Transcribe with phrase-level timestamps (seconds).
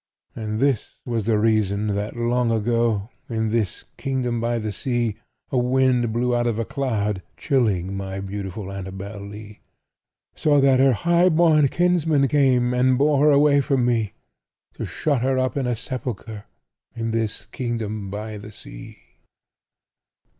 [0.35, 5.17] And this was the reason that, long ago, In this kingdom by the sea.
[5.51, 9.61] A wind blew out of a cloud, chilling My beautiful Annabel Lee;
[10.33, 14.13] So that her high born kinsmen came And bore her away from me,
[14.73, 16.45] To shut her up in a sepulchre
[16.95, 18.97] In this kingdom by the sea.